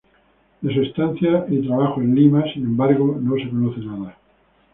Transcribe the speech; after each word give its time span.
De 0.61 0.73
su 0.73 0.81
estancia 0.81 1.45
y 1.47 1.61
trabajo 1.67 2.01
en 2.01 2.15
Lima, 2.15 2.43
sin 2.51 2.63
embargo, 2.63 3.19
nada 3.21 3.37
se 3.37 3.49
conoce. 3.51 3.81